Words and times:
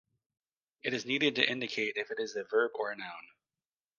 It 0.81 0.95
is 0.95 1.05
needed 1.05 1.35
to 1.35 1.47
indicate 1.47 1.95
if 1.95 2.09
it 2.09 2.19
is 2.19 2.35
a 2.35 2.43
verb 2.43 2.71
or 2.73 2.89
a 2.89 2.95
noun. 2.97 3.27